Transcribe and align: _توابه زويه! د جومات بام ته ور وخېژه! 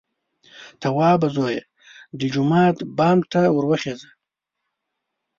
_توابه 0.81 1.27
زويه! 1.35 1.63
د 2.19 2.21
جومات 2.33 2.77
بام 2.97 3.19
ته 3.31 3.41
ور 3.55 3.65
وخېژه! 3.69 4.09